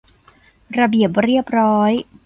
[0.79, 1.91] ระเบียบเรียบร้อย